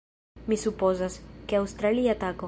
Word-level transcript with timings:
Mi 0.51 0.57
supozas, 0.61 1.17
ke... 1.51 1.59
aŭstralia 1.61 2.17
tako! 2.25 2.39